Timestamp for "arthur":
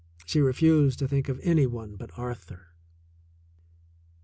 2.17-2.69